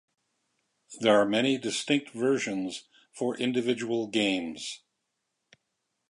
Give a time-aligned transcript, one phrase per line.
[1.01, 4.81] There are many distinct versions for individual games.